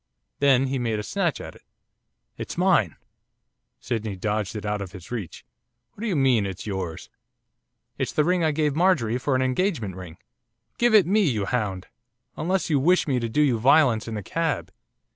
[0.39, 1.61] Then he made a snatch at it.
[2.35, 2.95] 'It's mine!'
[3.79, 5.45] Sydney dodged it out of his reach.
[5.93, 7.11] 'What do you mean, it's yours?'
[7.99, 10.17] 'It's the ring I gave Marjorie for an engagement ring.
[10.79, 11.85] Give it me, you hound!
[12.35, 14.71] unless you wish me to do you violence in the cab.